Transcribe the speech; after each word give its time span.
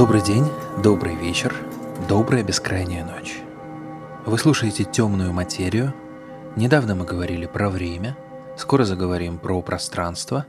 Добрый 0.00 0.22
день, 0.22 0.46
добрый 0.82 1.14
вечер, 1.14 1.54
добрая 2.08 2.42
бескрайняя 2.42 3.04
ночь. 3.04 3.36
Вы 4.24 4.38
слушаете 4.38 4.84
«Темную 4.84 5.34
материю». 5.34 5.92
Недавно 6.56 6.94
мы 6.94 7.04
говорили 7.04 7.44
про 7.44 7.68
время, 7.68 8.16
скоро 8.56 8.84
заговорим 8.84 9.36
про 9.36 9.60
пространство, 9.60 10.46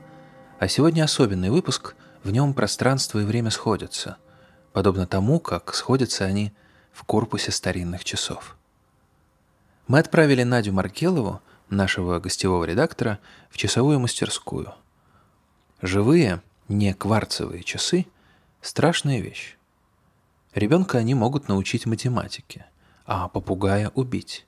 а 0.58 0.68
сегодня 0.68 1.04
особенный 1.04 1.50
выпуск, 1.50 1.96
в 2.24 2.30
нем 2.30 2.54
пространство 2.54 3.18
и 3.18 3.26
время 3.26 3.50
сходятся, 3.50 4.16
подобно 4.72 5.06
тому, 5.06 5.38
как 5.38 5.74
сходятся 5.74 6.24
они 6.24 6.54
в 6.90 7.04
корпусе 7.04 7.52
старинных 7.52 8.04
часов. 8.04 8.56
Мы 9.86 9.98
отправили 9.98 10.44
Надю 10.44 10.72
Маркелову, 10.72 11.42
нашего 11.68 12.20
гостевого 12.20 12.64
редактора, 12.64 13.18
в 13.50 13.58
часовую 13.58 14.00
мастерскую. 14.00 14.72
Живые, 15.82 16.40
не 16.68 16.94
кварцевые 16.94 17.62
часы– 17.62 18.06
страшная 18.62 19.20
вещь. 19.20 19.58
Ребенка 20.54 20.98
они 20.98 21.14
могут 21.14 21.48
научить 21.48 21.84
математике, 21.84 22.66
а 23.04 23.28
попугая 23.28 23.90
убить. 23.90 24.46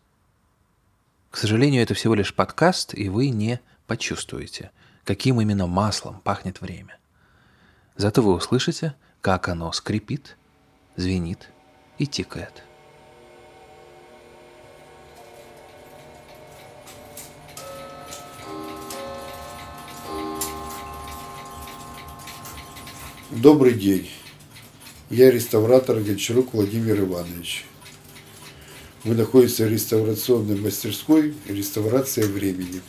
К 1.31 1.37
сожалению, 1.37 1.83
это 1.83 1.95
всего 1.95 2.15
лишь 2.15 2.35
подкаст, 2.35 2.95
и 2.95 3.09
вы 3.09 3.29
не 3.29 3.61
почувствуете, 3.87 4.71
каким 5.05 5.41
именно 5.41 5.67
маслом 5.67 6.21
пахнет 6.21 6.61
время. 6.61 6.97
Зато 7.97 8.23
вы 8.23 8.35
услышите, 8.35 8.95
как 9.21 9.49
оно 9.49 9.73
скрипит, 9.73 10.37
звенит 10.97 11.51
и 11.99 12.07
тикает. 12.07 12.63
Добрый 23.31 23.73
день. 23.73 24.07
Я 25.09 25.31
реставратор 25.31 25.99
Гончарук 25.99 26.53
Владимир 26.53 27.01
Иванович. 27.01 27.65
Вы 29.03 29.15
находитесь 29.15 29.61
в 29.61 29.67
реставрационной 29.67 30.57
мастерской 30.59 31.33
«Реставрация 31.49 32.29
времени». 32.29 32.83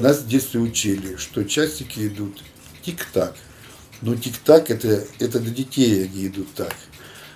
Нас 0.00 0.20
в 0.20 0.28
детстве 0.28 0.60
учили, 0.60 1.16
что 1.16 1.44
часики 1.44 2.06
идут 2.06 2.42
тик-так. 2.82 3.34
Но 4.00 4.14
тик-так 4.14 4.70
это, 4.70 5.04
это 5.18 5.38
для 5.40 5.52
детей 5.52 6.04
они 6.04 6.28
идут 6.28 6.48
так. 6.54 6.74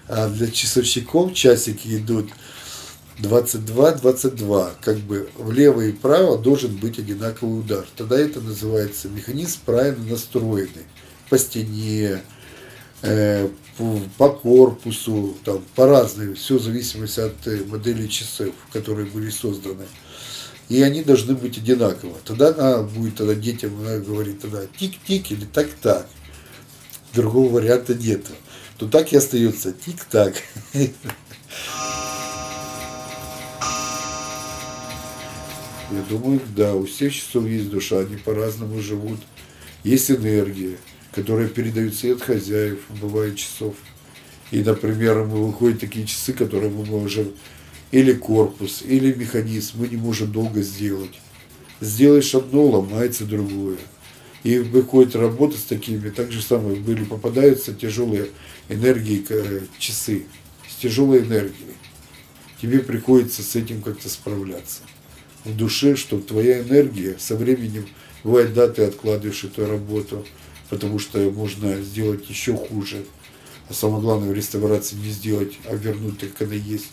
А 0.09 0.29
для 0.29 0.51
часовщиков 0.51 1.35
часики 1.35 1.97
идут 1.97 2.31
22-22. 3.19 4.73
Как 4.81 4.97
бы 4.97 5.29
влево 5.37 5.83
и 5.83 5.93
вправо 5.93 6.39
должен 6.39 6.75
быть 6.77 6.99
одинаковый 6.99 7.61
удар. 7.61 7.85
Тогда 7.97 8.19
это 8.19 8.41
называется 8.41 9.09
механизм 9.09 9.59
правильно 9.67 10.13
настроенный. 10.13 10.85
По 11.29 11.39
стене, 11.39 12.23
э, 13.03 13.49
по 14.17 14.31
корпусу, 14.31 15.37
там, 15.45 15.63
по 15.75 15.87
разным, 15.87 16.35
все 16.35 16.59
в 16.59 16.63
зависимости 16.63 17.21
от 17.21 17.47
э, 17.47 17.63
модели 17.67 18.07
часов, 18.07 18.55
которые 18.73 19.07
были 19.07 19.29
созданы 19.29 19.85
и 20.69 20.83
они 20.83 21.03
должны 21.03 21.35
быть 21.35 21.59
одинаково. 21.59 22.17
Тогда 22.25 22.49
она 22.49 22.83
будет 22.83 23.17
тогда 23.17 23.35
детям 23.35 23.79
она 23.81 23.99
говорит 23.99 24.41
тогда 24.41 24.63
тик-тик 24.79 25.31
или 25.31 25.45
так-так. 25.45 26.07
Другого 27.13 27.55
варианта 27.55 27.95
нет. 27.95 28.27
То 28.79 28.89
так 28.89 29.13
и 29.13 29.17
остается 29.17 29.73
тик-так. 29.73 30.35
Я 35.91 36.03
думаю, 36.09 36.41
да, 36.57 36.75
у 36.75 36.87
всех 36.87 37.15
часов 37.15 37.47
есть 37.47 37.71
душа, 37.71 38.01
они 38.01 38.17
по-разному 38.17 38.81
живут. 38.81 39.21
Есть 39.85 40.11
энергия, 40.11 40.79
которая 41.13 41.47
передается 41.47 42.09
и 42.09 42.13
от 42.13 42.23
хозяев, 42.23 42.81
бывает 43.01 43.37
часов. 43.37 43.77
И, 44.51 44.63
например, 44.63 45.21
выходят 45.21 45.81
такие 45.81 46.07
часы, 46.07 46.33
которые 46.33 46.71
мы 46.71 46.85
можем 46.85 47.33
или 47.91 48.13
корпус, 48.13 48.83
или 48.83 49.13
механизм 49.13 49.81
мы 49.81 49.89
не 49.89 49.97
можем 49.97 50.33
долго 50.33 50.63
сделать. 50.63 51.21
Сделаешь 51.81 52.35
одно, 52.35 52.67
ломается 52.67 53.25
другое. 53.25 53.79
И 54.43 54.59
выходит 54.59 55.17
работа 55.17 55.57
с 55.57 55.63
такими, 55.63 56.11
так 56.11 56.31
же 56.31 56.43
самое 56.43 56.77
были, 56.77 57.05
попадаются 57.05 57.73
тяжелые 57.73 58.29
энергии, 58.69 59.25
часы, 59.79 60.27
с 60.69 60.75
тяжелой 60.81 61.21
энергией. 61.21 61.75
Тебе 62.61 62.81
приходится 62.81 63.43
с 63.43 63.57
этим 63.57 63.83
как-то 63.83 64.09
справляться. 64.09 64.83
В 65.45 65.57
душе, 65.57 65.97
что 65.97 66.19
твоя 66.19 66.61
энергия 66.61 67.17
со 67.19 67.37
временем, 67.37 67.87
бывает, 68.23 68.55
да, 68.55 68.69
ты 68.69 68.83
откладываешь 68.85 69.45
эту 69.45 69.67
работу, 69.67 70.27
потому 70.71 70.99
что 70.99 71.19
можно 71.31 71.81
сделать 71.83 72.29
еще 72.29 72.57
хуже. 72.57 73.05
А 73.69 73.75
самое 73.75 74.03
главное 74.03 74.31
в 74.31 74.35
реставрации 74.35 74.97
не 74.97 75.11
сделать, 75.11 75.55
а 75.67 75.75
вернуть 75.75 76.23
их, 76.23 76.35
когда 76.35 76.55
есть. 76.55 76.91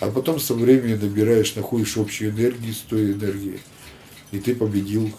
А 0.00 0.10
потом 0.10 0.40
со 0.40 0.54
временем 0.54 0.98
набираешь, 0.98 1.54
находишь 1.54 1.98
общую 1.98 2.30
энергию 2.30 2.72
с 2.72 2.78
той 2.78 3.12
энергией. 3.12 3.60
И 4.32 4.40
ты 4.40 4.54
победил, 4.54 5.12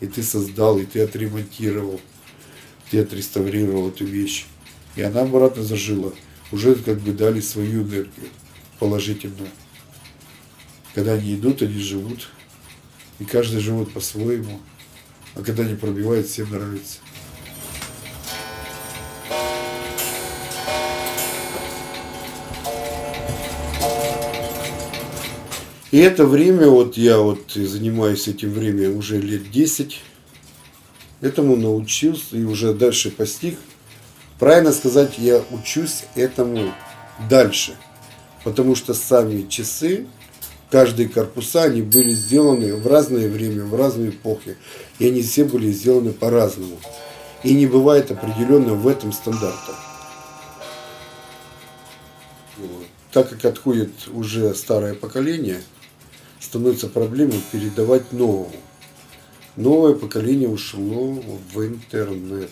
и 0.00 0.06
ты 0.06 0.22
создал, 0.22 0.78
и 0.78 0.86
ты 0.86 1.00
отремонтировал, 1.00 2.00
ты 2.90 3.00
отреставрировал 3.00 3.88
эту 3.88 4.04
вещь. 4.04 4.46
И 4.94 5.02
она 5.02 5.22
обратно 5.22 5.64
зажила. 5.64 6.12
Уже 6.52 6.76
как 6.76 7.00
бы 7.00 7.12
дали 7.12 7.40
свою 7.40 7.82
энергию 7.82 8.28
положительную. 8.78 9.50
Когда 10.94 11.14
они 11.14 11.34
идут, 11.34 11.62
они 11.62 11.78
живут. 11.78 12.28
И 13.18 13.24
каждый 13.24 13.60
живет 13.60 13.92
по-своему. 13.92 14.60
А 15.34 15.42
когда 15.42 15.64
они 15.64 15.74
пробивают, 15.74 16.26
всем 16.26 16.50
нравится. 16.50 16.98
И 25.92 25.98
это 25.98 26.24
время, 26.24 26.68
вот 26.68 26.96
я 26.96 27.18
вот 27.18 27.52
занимаюсь 27.52 28.26
этим 28.26 28.50
временем 28.50 28.96
уже 28.96 29.20
лет 29.20 29.50
10, 29.50 30.00
этому 31.20 31.54
научился 31.54 32.34
и 32.34 32.44
уже 32.44 32.72
дальше 32.72 33.10
постиг. 33.10 33.58
Правильно 34.38 34.72
сказать, 34.72 35.18
я 35.18 35.42
учусь 35.50 36.04
этому 36.14 36.72
дальше, 37.28 37.76
потому 38.42 38.74
что 38.74 38.94
сами 38.94 39.46
часы, 39.50 40.06
каждые 40.70 41.10
корпуса, 41.10 41.64
они 41.64 41.82
были 41.82 42.12
сделаны 42.12 42.74
в 42.74 42.86
разное 42.86 43.28
время, 43.28 43.66
в 43.66 43.74
разные 43.74 44.08
эпохи, 44.08 44.56
и 44.98 45.06
они 45.06 45.20
все 45.20 45.44
были 45.44 45.70
сделаны 45.70 46.12
по-разному. 46.12 46.80
И 47.42 47.52
не 47.52 47.66
бывает 47.66 48.10
определенно 48.10 48.72
в 48.72 48.88
этом 48.88 49.12
стандарта. 49.12 49.76
Так 53.12 53.28
как 53.28 53.44
отходит 53.44 53.90
уже 54.10 54.54
старое 54.54 54.94
поколение– 54.94 55.60
становится 56.42 56.88
проблемой 56.88 57.40
передавать 57.52 58.12
новому. 58.12 58.52
Новое 59.56 59.94
поколение 59.94 60.48
ушло 60.48 61.12
в 61.54 61.64
интернет 61.64 62.50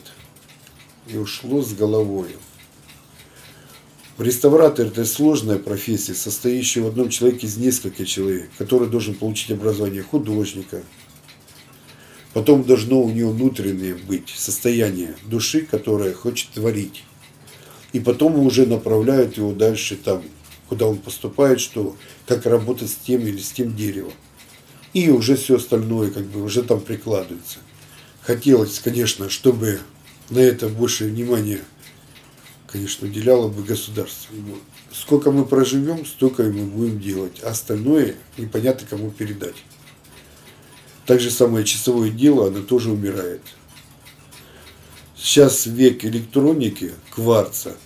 и 1.08 1.16
ушло 1.16 1.60
с 1.62 1.72
головой. 1.74 2.28
Реставратор– 4.18 4.86
это 4.88 5.04
сложная 5.06 5.58
профессия, 5.58 6.14
состоящая 6.14 6.82
в 6.82 6.88
одном 6.88 7.08
человеке 7.08 7.46
из 7.46 7.56
нескольких 7.56 8.06
человек, 8.06 8.50
который 8.58 8.88
должен 8.88 9.14
получить 9.14 9.50
образование 9.50 10.02
художника. 10.02 10.82
Потом 12.34 12.62
должно 12.62 13.00
у 13.02 13.10
него 13.10 13.30
внутреннее 13.30 13.94
быть 13.94 14.28
состояние 14.28 15.16
души, 15.24 15.62
которая 15.62 16.12
хочет 16.12 16.50
творить. 16.50 17.02
И 17.92 17.98
потом 17.98 18.38
уже 18.38 18.66
направляют 18.66 19.36
его 19.36 19.52
дальше 19.52 19.96
там, 19.96 20.22
куда 20.70 20.86
он 20.86 20.98
поступает, 20.98 21.60
что 21.60 21.96
как 22.26 22.46
работать 22.46 22.90
с 22.90 22.94
тем 22.94 23.22
или 23.22 23.40
с 23.40 23.50
тем 23.50 23.74
деревом. 23.74 24.12
И 24.92 25.10
уже 25.10 25.34
все 25.36 25.56
остальное 25.56 26.12
как 26.12 26.24
бы 26.26 26.42
уже 26.42 26.62
там 26.62 26.80
прикладывается. 26.80 27.58
Хотелось, 28.22 28.78
конечно, 28.78 29.28
чтобы 29.28 29.80
на 30.30 30.38
это 30.38 30.68
больше 30.68 31.06
внимания, 31.06 31.60
конечно, 32.68 33.08
уделяло 33.08 33.48
бы 33.48 33.64
государство. 33.64 34.32
Сколько 34.92 35.32
мы 35.32 35.44
проживем, 35.44 36.06
столько 36.06 36.44
и 36.44 36.50
мы 36.52 36.66
будем 36.66 37.00
делать. 37.00 37.40
А 37.42 37.50
остальное 37.50 38.14
непонятно 38.38 38.86
кому 38.88 39.10
передать. 39.10 39.56
Так 41.04 41.20
же 41.20 41.32
самое 41.32 41.64
часовое 41.64 42.10
дело, 42.10 42.46
оно 42.46 42.62
тоже 42.62 42.92
умирает. 42.92 43.42
Сейчас 45.16 45.66
век 45.66 46.04
электроники, 46.04 46.92
кварца, 47.10 47.76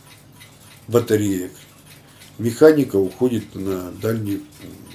батареек 0.87 1.53
механика 2.39 2.97
уходит 2.97 3.55
на 3.55 3.91
дальний, 3.93 4.43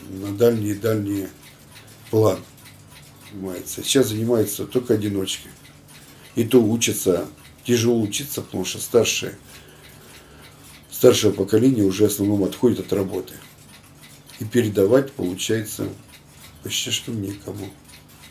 на 0.09 0.31
дальний 0.35 0.73
дальний 0.73 1.27
план. 2.09 2.39
Занимается. 3.31 3.83
Сейчас 3.83 4.07
занимается 4.07 4.65
только 4.65 4.95
одиночки. 4.95 5.49
И 6.35 6.43
то 6.43 6.61
учатся, 6.61 7.27
тяжело 7.63 8.01
учиться, 8.01 8.41
потому 8.41 8.65
что 8.65 8.79
старшие, 8.79 9.37
старшее 10.89 11.33
поколение 11.33 11.83
уже 11.83 12.07
в 12.07 12.11
основном 12.11 12.43
отходит 12.43 12.79
от 12.79 12.93
работы. 12.93 13.33
И 14.39 14.45
передавать 14.45 15.11
получается 15.11 15.89
почти 16.63 16.91
что 16.91 17.11
некому. 17.11 17.69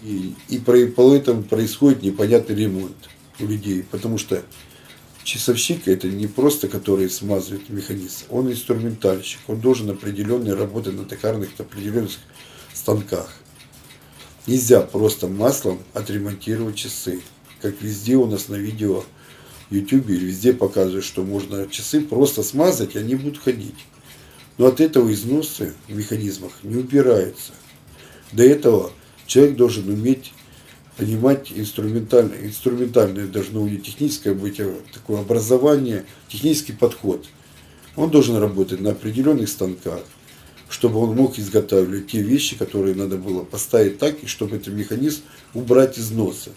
И, 0.02 0.34
и 0.48 0.58
поэтому 0.58 1.42
происходит 1.42 2.02
непонятный 2.02 2.56
ремонт 2.56 3.08
у 3.40 3.46
людей, 3.46 3.82
потому 3.82 4.16
что 4.18 4.42
часовщик 5.28 5.86
это 5.88 6.08
не 6.08 6.26
просто 6.26 6.68
который 6.68 7.10
смазывает 7.10 7.68
механизм, 7.68 8.24
он 8.30 8.50
инструментальщик, 8.50 9.40
он 9.46 9.60
должен 9.60 9.90
определенные 9.90 10.54
работать 10.54 10.94
на 10.94 11.04
токарных 11.04 11.50
определенных 11.58 12.12
станках. 12.72 13.30
Нельзя 14.46 14.80
просто 14.80 15.28
маслом 15.28 15.80
отремонтировать 15.92 16.76
часы, 16.76 17.20
как 17.60 17.82
везде 17.82 18.16
у 18.16 18.26
нас 18.26 18.48
на 18.48 18.54
видео 18.54 19.04
в 19.68 19.74
YouTube 19.74 20.08
или 20.08 20.24
везде 20.24 20.54
показывают, 20.54 21.04
что 21.04 21.22
можно 21.22 21.68
часы 21.68 22.00
просто 22.00 22.42
смазать, 22.42 22.94
и 22.94 22.98
они 22.98 23.14
будут 23.14 23.38
ходить. 23.38 23.84
Но 24.56 24.66
от 24.66 24.80
этого 24.80 25.12
износы 25.12 25.74
в 25.88 25.94
механизмах 25.94 26.52
не 26.62 26.76
убираются. 26.76 27.52
До 28.32 28.42
этого 28.42 28.92
человек 29.26 29.56
должен 29.56 29.90
уметь 29.90 30.32
понимать 30.98 31.52
инструментальное, 31.54 32.44
инструментальное 32.44 33.28
должно 33.28 33.66
него 33.66 33.80
техническое 33.80 34.34
быть 34.34 34.58
э, 34.58 34.74
такое 34.92 35.20
образование, 35.20 36.04
технический 36.28 36.72
подход. 36.72 37.24
Он 37.94 38.10
должен 38.10 38.36
работать 38.36 38.80
на 38.80 38.90
определенных 38.90 39.48
станках, 39.48 40.02
чтобы 40.68 40.98
он 40.98 41.14
мог 41.14 41.38
изготавливать 41.38 42.08
те 42.08 42.20
вещи, 42.20 42.56
которые 42.56 42.96
надо 42.96 43.16
было 43.16 43.44
поставить 43.44 43.98
так, 43.98 44.22
и 44.24 44.26
чтобы 44.26 44.56
этот 44.56 44.74
механизм 44.74 45.22
убрать 45.54 45.98
из 45.98 46.10
носа. 46.10 46.50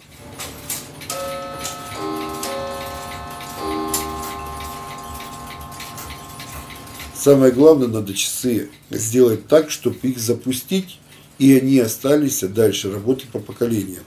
Самое 7.16 7.52
главное, 7.52 7.88
надо 7.88 8.16
часы 8.16 8.72
сделать 8.90 9.48
так, 9.48 9.70
чтобы 9.70 10.00
их 10.02 10.18
запустить 10.18 10.98
и 11.42 11.58
они 11.58 11.80
остались 11.80 12.42
дальше 12.42 12.92
работать 12.92 13.30
по 13.30 13.40
поколениям, 13.40 14.04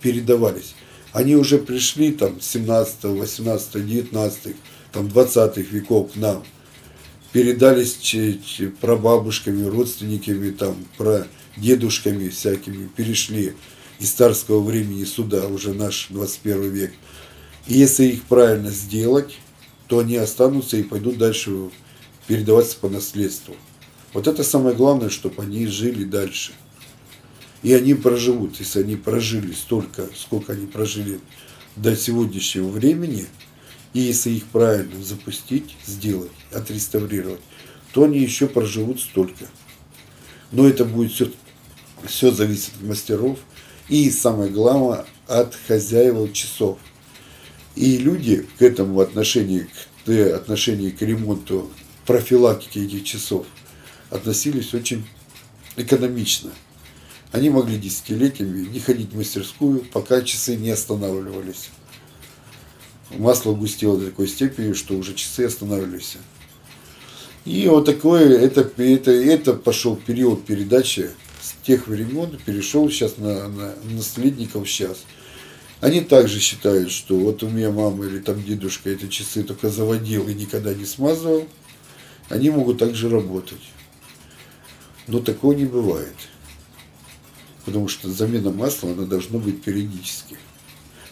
передавались. 0.00 0.74
Они 1.12 1.36
уже 1.36 1.58
пришли 1.58 2.12
там 2.12 2.40
17, 2.40 3.04
18, 3.04 3.86
19, 3.86 4.56
там 4.92 5.08
20 5.08 5.56
веков 5.72 6.12
к 6.12 6.16
нам, 6.16 6.44
передались 7.32 7.98
прабабушками, 8.80 9.66
родственниками, 9.66 10.50
там, 10.50 10.76
про 10.96 11.26
дедушками 11.56 12.28
всякими, 12.28 12.88
перешли 12.88 13.54
из 13.98 14.10
царского 14.10 14.60
времени 14.60 15.04
сюда, 15.04 15.46
уже 15.46 15.74
наш 15.74 16.08
21 16.10 16.70
век. 16.70 16.92
И 17.66 17.74
если 17.74 18.04
их 18.04 18.24
правильно 18.24 18.70
сделать, 18.70 19.38
то 19.88 19.98
они 19.98 20.16
останутся 20.16 20.76
и 20.76 20.82
пойдут 20.82 21.18
дальше 21.18 21.70
передаваться 22.26 22.76
по 22.78 22.88
наследству. 22.88 23.56
Вот 24.12 24.26
это 24.26 24.44
самое 24.44 24.74
главное, 24.74 25.10
чтобы 25.10 25.42
они 25.42 25.66
жили 25.66 26.04
дальше. 26.04 26.52
И 27.62 27.72
они 27.72 27.94
проживут, 27.94 28.58
если 28.60 28.80
они 28.80 28.96
прожили 28.96 29.52
столько, 29.52 30.08
сколько 30.14 30.52
они 30.52 30.66
прожили 30.66 31.20
до 31.76 31.96
сегодняшнего 31.96 32.68
времени, 32.68 33.26
и 33.94 34.00
если 34.00 34.30
их 34.30 34.44
правильно 34.46 35.02
запустить, 35.02 35.76
сделать, 35.86 36.30
отреставрировать, 36.52 37.40
то 37.92 38.04
они 38.04 38.20
еще 38.20 38.46
проживут 38.46 39.00
столько. 39.00 39.46
Но 40.52 40.68
это 40.68 40.84
будет 40.84 41.12
все, 41.12 41.32
все 42.06 42.30
зависит 42.30 42.74
от 42.80 42.88
мастеров 42.88 43.38
и, 43.88 44.10
самое 44.10 44.50
главное, 44.50 45.06
от 45.26 45.56
хозяев 45.66 46.32
часов. 46.32 46.78
И 47.74 47.96
люди 47.96 48.46
к 48.58 48.62
этому 48.62 49.00
отношению, 49.00 49.68
к 50.04 50.10
отношению 50.34 50.96
к 50.96 51.02
ремонту, 51.02 51.70
профилактике 52.06 52.84
этих 52.84 53.04
часов 53.04 53.46
относились 54.10 54.72
очень 54.72 55.06
экономично. 55.76 56.50
Они 57.30 57.50
могли 57.50 57.76
десятилетиями 57.76 58.66
не 58.68 58.80
ходить 58.80 59.12
в 59.12 59.16
мастерскую, 59.16 59.84
пока 59.92 60.22
часы 60.22 60.56
не 60.56 60.70
останавливались. 60.70 61.68
Масло 63.10 63.54
густело 63.54 63.98
до 63.98 64.06
такой 64.06 64.28
степени, 64.28 64.72
что 64.72 64.94
уже 64.94 65.14
часы 65.14 65.44
останавливались. 65.44 66.16
И 67.44 67.66
вот 67.68 67.84
такое, 67.84 68.38
это, 68.38 68.70
это, 68.76 69.10
это 69.10 69.54
пошел 69.54 69.96
период 69.96 70.44
передачи 70.44 71.10
с 71.40 71.54
тех 71.66 71.86
времен, 71.86 72.38
перешел 72.44 72.90
сейчас 72.90 73.18
на, 73.18 73.48
на 73.48 73.74
наследников 73.90 74.68
сейчас. 74.68 75.04
Они 75.80 76.00
также 76.00 76.40
считают, 76.40 76.90
что 76.90 77.16
вот 77.16 77.42
у 77.42 77.48
меня 77.48 77.70
мама 77.70 78.06
или 78.06 78.18
там 78.18 78.42
дедушка 78.42 78.90
эти 78.90 79.06
часы 79.06 79.42
только 79.42 79.70
заводил 79.70 80.28
и 80.28 80.34
никогда 80.34 80.74
не 80.74 80.84
смазывал. 80.84 81.46
Они 82.28 82.50
могут 82.50 82.78
также 82.78 83.08
работать. 83.08 83.62
Но 85.06 85.20
такого 85.20 85.52
не 85.52 85.64
бывает 85.64 86.14
потому 87.68 87.86
что 87.86 88.10
замена 88.10 88.50
масла 88.50 88.92
она 88.92 89.04
должна 89.04 89.38
быть 89.38 89.62
периодически. 89.62 90.38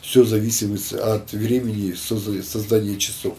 Все 0.00 0.24
зависит 0.24 0.94
от 0.94 1.32
времени 1.32 1.92
создания 1.92 2.96
часов. 2.96 3.36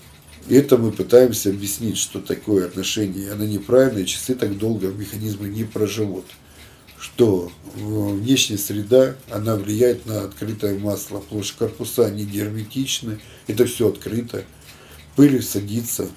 И 0.47 0.55
это 0.55 0.77
мы 0.77 0.91
пытаемся 0.91 1.49
объяснить, 1.49 1.97
что 1.97 2.21
такое 2.21 2.67
отношение, 2.67 3.31
оно 3.31 3.43
неправильное, 3.43 4.05
часы 4.05 4.35
так 4.35 4.55
долго 4.57 4.85
в 4.85 4.99
механизме 4.99 5.49
не 5.49 5.63
проживут. 5.63 6.25
Что 6.99 7.51
внешняя 7.75 8.57
среда, 8.57 9.15
она 9.31 9.55
влияет 9.55 10.05
на 10.05 10.25
открытое 10.25 10.77
масло, 10.77 11.19
потому 11.19 11.43
корпуса 11.57 12.11
не 12.11 12.23
герметичны, 12.23 13.19
это 13.47 13.65
все 13.65 13.89
открыто, 13.89 14.43
пыль 15.15 15.41
садится, 15.41 16.07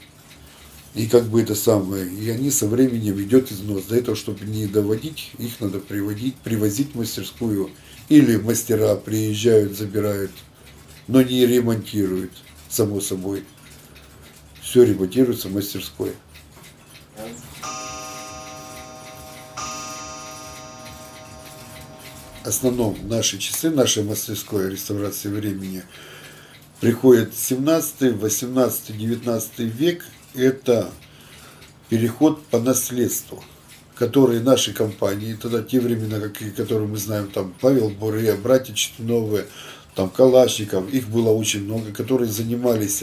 и 0.95 1.07
как 1.07 1.25
бы 1.27 1.41
это 1.41 1.55
самое, 1.55 2.11
и 2.13 2.29
они 2.31 2.51
со 2.51 2.67
временем 2.67 3.21
идет 3.21 3.53
износ. 3.53 3.85
Для 3.85 3.99
этого, 3.99 4.17
чтобы 4.17 4.45
не 4.45 4.67
доводить, 4.67 5.31
их 5.39 5.61
надо 5.61 5.79
приводить, 5.79 6.35
привозить 6.37 6.95
в 6.95 6.99
мастерскую. 6.99 7.71
Или 8.09 8.37
мастера 8.37 8.97
приезжают, 8.97 9.77
забирают, 9.77 10.33
но 11.07 11.23
не 11.23 11.47
ремонтируют, 11.47 12.33
само 12.69 13.01
собой. 13.01 13.45
Все 14.61 14.83
ремонтируется 14.83 15.49
в 15.49 15.55
мастерской. 15.55 16.13
В 22.43 22.49
основном 22.49 22.97
наши 23.05 23.39
часы, 23.39 23.71
нашей 23.71 24.03
мастерской 24.03 24.71
реставрации 24.71 25.29
времени 25.29 25.85
приходят 26.81 27.33
17, 27.37 28.21
18, 28.21 28.99
19 28.99 29.59
век– 29.61 30.05
это 30.35 30.91
переход 31.89 32.45
по 32.47 32.59
наследству, 32.59 33.43
который 33.95 34.41
наши 34.41 34.73
компании, 34.73 35.35
тогда 35.41 35.63
те 35.63 35.81
времена, 35.81 36.21
как, 36.21 36.55
которые 36.55 36.89
мы 36.89 36.97
знаем, 36.97 37.31
там 37.31 37.55
Павел 37.61 37.91
Буре, 37.91 38.35
братья 38.35 38.75
Чтуновы, 38.75 39.47
там 39.95 40.09
Калашников, 40.09 40.89
их 40.93 41.09
было 41.09 41.31
очень 41.31 41.65
много, 41.65 41.93
которые 41.93 42.31
занимались 42.31 43.03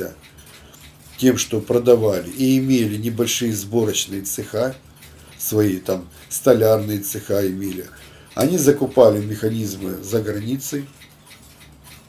тем, 1.18 1.38
что 1.38 1.60
продавали 1.60 2.30
и 2.30 2.58
имели 2.60 2.98
небольшие 2.98 3.54
сборочные 3.54 4.22
цеха, 4.22 4.76
свои 5.38 5.78
там 5.78 6.08
столярные 6.30 7.00
цеха 7.00 7.48
имели. 7.48 7.86
Они 8.36 8.58
закупали 8.58 9.24
механизмы 9.24 10.02
за 10.04 10.22
границей, 10.22 10.88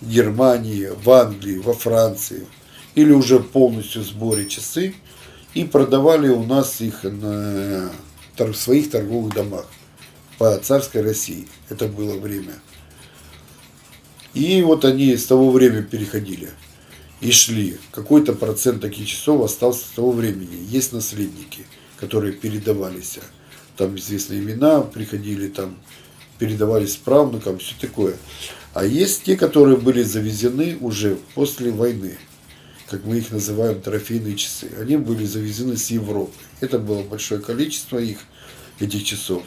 в 0.01 0.09
Германии, 0.09 0.91
в 1.03 1.11
Англии, 1.11 1.59
во 1.59 1.75
Франции, 1.75 2.47
или 2.95 3.13
уже 3.13 3.41
полностью 3.41 4.03
в 4.03 4.07
сборе 4.07 4.47
часы, 4.47 4.95
и 5.55 5.65
продавали 5.65 6.29
у 6.29 6.45
нас 6.45 6.81
их 6.81 7.05
на, 7.05 7.91
в 8.37 8.55
своих 8.55 8.91
торговых 8.91 9.35
домах 9.35 9.67
по 10.39 10.57
царской 10.59 11.03
России. 11.03 11.49
Это 11.69 11.87
было 11.87 12.19
время. 12.19 12.55
И 14.35 14.63
вот 14.63 14.85
они 14.85 15.17
с 15.17 15.27
того 15.27 15.51
времени 15.51 15.83
переходили 15.83 16.51
и 17.21 17.33
шли. 17.33 17.79
Какой-то 17.91 18.35
процент 18.35 18.81
таких 18.81 19.09
часов 19.09 19.43
остался 19.43 19.81
с 19.81 19.91
того 19.91 20.13
времени. 20.13 20.65
Есть 20.69 20.93
наследники, 20.93 21.67
которые 21.97 22.33
передавались. 22.33 23.19
Там 23.77 23.97
известные 23.97 24.41
имена 24.41 24.83
приходили, 24.83 25.49
там 25.49 25.77
передавались 26.39 26.97
правнукам, 26.97 27.59
все 27.59 27.75
такое. 27.81 28.17
А 28.75 28.85
есть 28.85 29.25
те, 29.25 29.37
которые 29.37 29.77
были 29.77 30.03
завезены 30.03 30.77
уже 30.81 31.19
после 31.35 31.73
войны 31.73 32.17
как 32.91 33.05
мы 33.05 33.19
их 33.19 33.31
называем, 33.31 33.81
трофейные 33.81 34.37
часы. 34.37 34.71
Они 34.81 34.97
были 34.97 35.25
завезены 35.25 35.77
с 35.77 35.91
Европы. 35.91 36.33
Это 36.61 36.79
было 36.79 37.03
большое 37.03 37.41
количество 37.41 37.99
их, 37.99 38.19
этих 38.81 39.05
часов. 39.05 39.43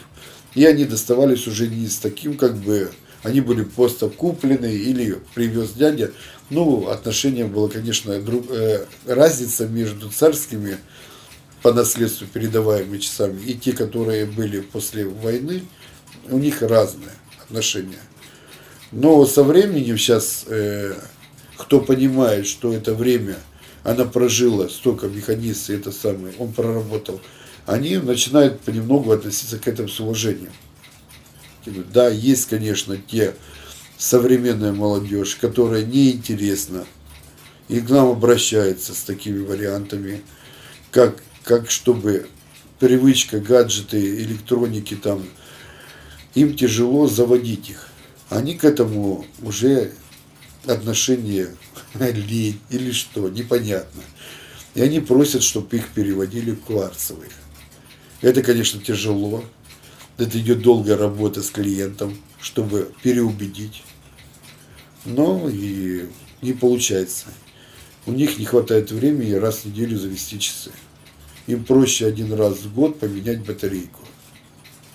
И 0.54 0.64
они 0.64 0.84
доставались 0.84 1.46
уже 1.46 1.66
не 1.66 1.88
с 1.88 1.98
таким, 1.98 2.36
как 2.36 2.56
бы, 2.56 2.90
они 3.22 3.40
были 3.40 3.64
просто 3.64 4.08
куплены 4.08 4.66
или 4.66 5.18
привез 5.34 5.72
дядя. 5.72 6.12
Ну, 6.50 6.88
отношение 6.88 7.46
было, 7.46 7.68
конечно, 7.68 8.20
друг, 8.20 8.46
э, 8.50 8.84
разница 9.06 9.66
между 9.66 10.10
царскими 10.10 10.78
по 11.62 11.72
наследству 11.72 12.26
передаваемыми 12.26 12.98
часами 12.98 13.40
и 13.40 13.54
те, 13.54 13.72
которые 13.72 14.26
были 14.26 14.60
после 14.60 15.06
войны, 15.06 15.62
у 16.28 16.38
них 16.38 16.60
разные 16.62 17.12
отношения. 17.42 18.00
Но 18.90 19.24
со 19.24 19.42
временем 19.42 19.96
сейчас 19.96 20.44
э, 20.48 20.94
кто 21.62 21.80
понимает, 21.80 22.48
что 22.48 22.72
это 22.72 22.92
время 22.92 23.38
она 23.84 24.04
прожила 24.04 24.68
столько 24.68 25.06
механизмов, 25.06 25.70
это 25.70 25.92
самое, 25.92 26.34
он 26.40 26.52
проработал, 26.52 27.20
они 27.66 27.98
начинают 27.98 28.60
понемногу 28.60 29.12
относиться 29.12 29.58
к 29.58 29.68
этому 29.68 29.88
с 29.88 30.00
уважением. 30.00 30.50
Да, 31.64 32.08
есть, 32.08 32.46
конечно, 32.46 32.96
те 32.96 33.36
современная 33.96 34.72
молодежь, 34.72 35.36
которая 35.36 35.84
неинтересна, 35.84 36.84
и 37.68 37.80
к 37.80 37.88
нам 37.90 38.08
обращается 38.08 38.92
с 38.92 39.02
такими 39.04 39.38
вариантами, 39.44 40.22
как, 40.90 41.22
как 41.44 41.70
чтобы 41.70 42.26
привычка, 42.80 43.38
гаджеты, 43.38 44.16
электроники 44.16 44.96
там, 44.96 45.24
им 46.34 46.56
тяжело 46.56 47.06
заводить 47.06 47.70
их. 47.70 47.88
Они 48.30 48.54
к 48.56 48.64
этому 48.64 49.24
уже 49.42 49.92
отношение 50.66 51.48
лень 51.94 52.60
или 52.70 52.92
что, 52.92 53.28
непонятно. 53.28 54.02
И 54.74 54.80
они 54.80 55.00
просят, 55.00 55.42
чтобы 55.42 55.76
их 55.76 55.88
переводили 55.90 56.52
в 56.52 56.62
кварцевых. 56.62 57.30
Это, 58.20 58.42
конечно, 58.42 58.80
тяжело. 58.80 59.44
Это 60.18 60.38
идет 60.38 60.62
долгая 60.62 60.96
работа 60.96 61.42
с 61.42 61.50
клиентом, 61.50 62.16
чтобы 62.40 62.92
переубедить. 63.02 63.82
Но 65.04 65.48
и 65.48 66.06
не 66.40 66.52
получается. 66.52 67.26
У 68.06 68.12
них 68.12 68.38
не 68.38 68.44
хватает 68.44 68.90
времени 68.90 69.32
раз 69.32 69.60
в 69.60 69.66
неделю 69.66 69.98
завести 69.98 70.38
часы 70.38 70.70
им 71.46 71.64
проще 71.64 72.06
один 72.06 72.32
раз 72.32 72.58
в 72.58 72.74
год 72.74 72.98
поменять 72.98 73.44
батарейку. 73.44 74.00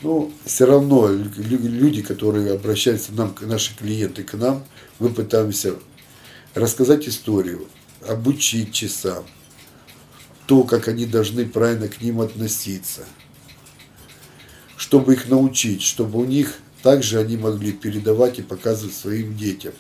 Но 0.02 0.32
все 0.46 0.66
равно 0.66 1.10
люди, 1.10 2.02
которые 2.02 2.54
обращаются 2.54 3.12
нам, 3.14 3.36
наши 3.42 3.76
клиенты 3.76 4.24
к 4.24 4.34
нам, 4.36 4.64
мы 5.00 5.10
пытаемся 5.10 5.76
рассказать 6.54 7.08
историю, 7.08 7.68
обучить 8.08 8.74
часам, 8.74 9.26
то, 10.46 10.64
как 10.64 10.88
они 10.88 11.06
должны 11.06 11.46
правильно 11.46 11.88
к 11.88 12.02
ним 12.02 12.22
относиться, 12.22 13.06
чтобы 14.76 15.14
их 15.14 15.28
научить, 15.30 15.82
чтобы 15.82 16.20
у 16.20 16.26
них 16.26 16.60
также 16.84 17.20
они 17.20 17.38
могли 17.38 17.72
передавать 17.72 18.40
и 18.40 18.44
показывать 18.44 18.96
своим 18.96 19.36
детям 19.36 19.74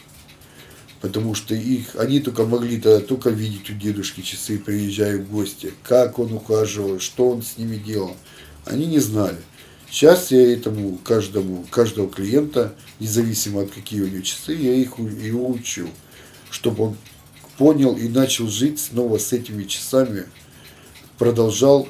потому 1.01 1.35
что 1.35 1.55
их, 1.55 1.95
они 1.95 2.19
только 2.19 2.45
могли 2.45 2.77
-то 2.77 2.99
только 2.99 3.29
видеть 3.29 3.69
у 3.69 3.73
дедушки 3.73 4.21
часы, 4.21 4.57
приезжая 4.57 5.17
в 5.17 5.29
гости, 5.29 5.73
как 5.83 6.19
он 6.19 6.33
ухаживал, 6.33 6.99
что 6.99 7.29
он 7.29 7.43
с 7.43 7.57
ними 7.57 7.77
делал. 7.77 8.15
Они 8.65 8.85
не 8.85 8.99
знали. 8.99 9.37
Сейчас 9.89 10.31
я 10.31 10.53
этому 10.53 10.97
каждому, 10.97 11.65
каждого 11.69 12.09
клиента, 12.09 12.75
независимо 12.99 13.61
от 13.61 13.71
какие 13.71 14.01
у 14.01 14.07
него 14.07 14.21
часы, 14.21 14.53
я 14.53 14.73
их 14.73 14.97
его 14.99 15.49
учу, 15.49 15.87
чтобы 16.49 16.83
он 16.83 16.97
понял 17.57 17.95
и 17.95 18.07
начал 18.09 18.47
жить 18.47 18.79
снова 18.79 19.17
с 19.17 19.31
этими 19.31 19.63
часами, 19.63 20.25
продолжал 21.17 21.87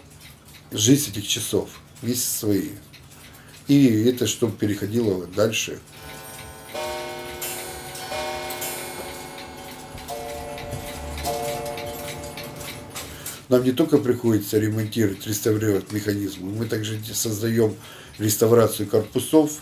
жить 0.71 1.09
этих 1.09 1.27
часов 1.27 1.69
вместе 2.01 2.27
свои. 2.27 2.69
И 3.67 3.87
это 4.03 4.27
чтобы 4.27 4.55
переходило 4.55 5.25
дальше. 5.27 5.79
Нам 13.49 13.63
не 13.63 13.71
только 13.71 13.97
приходится 13.97 14.59
ремонтировать, 14.59 15.25
реставрировать 15.25 15.91
механизмы, 15.91 16.51
мы 16.51 16.65
также 16.65 16.99
создаем 17.13 17.75
реставрацию 18.19 18.87
корпусов 18.87 19.59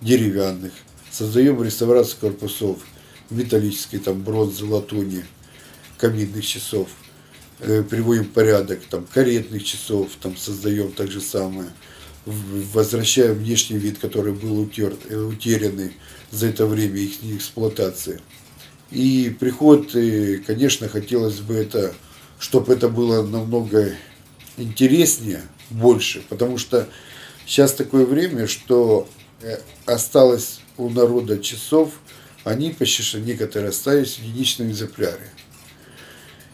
деревянных, 0.00 0.72
создаем 1.10 1.62
реставрацию 1.62 2.20
корпусов 2.20 2.78
металлической, 3.28 3.98
там, 3.98 4.22
бронзы, 4.22 4.64
латуни, 4.64 5.24
каминных 5.98 6.44
часов, 6.44 6.88
э, 7.60 7.82
приводим 7.82 8.24
порядок, 8.24 8.80
там, 8.88 9.06
каретных 9.12 9.64
часов, 9.64 10.10
там, 10.20 10.36
создаем 10.36 10.92
так 10.92 11.10
же 11.10 11.20
самое, 11.20 11.68
возвращаем 12.24 13.34
внешний 13.34 13.78
вид, 13.78 13.98
который 13.98 14.32
был 14.32 14.58
утер, 14.60 14.94
э, 15.08 15.16
утерянный 15.16 15.92
за 16.30 16.46
это 16.46 16.66
время 16.66 16.96
их 16.96 17.22
эксплуатации. 17.22 18.20
И 18.90 19.34
приход, 19.38 19.94
э, 19.94 20.38
конечно, 20.46 20.88
хотелось 20.88 21.40
бы 21.40 21.54
это 21.54 21.94
чтобы 22.40 22.72
это 22.72 22.88
было 22.88 23.22
намного 23.22 23.94
интереснее, 24.56 25.42
больше, 25.68 26.24
потому 26.28 26.58
что 26.58 26.88
сейчас 27.46 27.74
такое 27.74 28.06
время, 28.06 28.48
что 28.48 29.08
э, 29.42 29.58
осталось 29.84 30.60
у 30.78 30.88
народа 30.88 31.38
часов, 31.38 31.92
они 32.42 32.70
почти 32.70 33.02
что 33.02 33.20
некоторые 33.20 33.68
остались 33.68 34.18
экземпляре. 34.70 35.28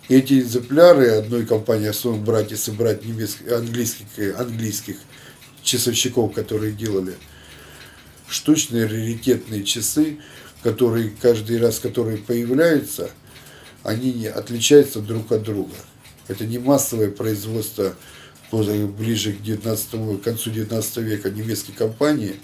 И 0.08 0.16
эти 0.16 0.40
экземпляры 0.40 1.08
одной 1.10 1.46
компании, 1.46 1.88
особенно 1.88 2.22
брать, 2.24 2.50
если 2.50 2.72
брать 2.72 3.04
немецких, 3.04 3.50
английских, 3.52 4.06
английских 4.38 4.96
часовщиков, 5.62 6.34
которые 6.34 6.72
делали 6.72 7.14
штучные 8.28 8.86
раритетные 8.86 9.62
часы, 9.62 10.18
которые 10.64 11.12
каждый 11.22 11.60
раз, 11.60 11.78
которые 11.78 12.18
появляются– 12.18 13.08
они 13.86 14.26
отличаются 14.26 15.00
друг 15.00 15.30
от 15.30 15.44
друга. 15.44 15.74
Это 16.26 16.44
не 16.44 16.58
массовое 16.58 17.08
производство 17.08 17.94
ближе 18.50 19.32
к, 19.32 19.42
19, 19.42 20.20
к 20.20 20.24
концу 20.24 20.50
19 20.50 20.96
века 20.98 21.30
немецких 21.30 21.76
компаний, 21.76 22.34